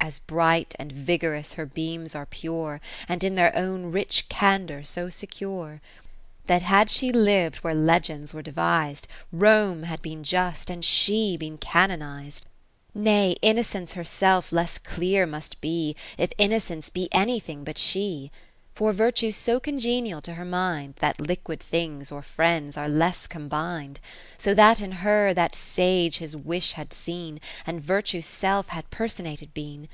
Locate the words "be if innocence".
15.60-16.88